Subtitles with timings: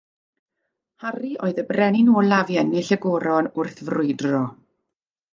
[1.07, 4.41] Harri oedd y brenin olaf i ennill y goron wrth frwydro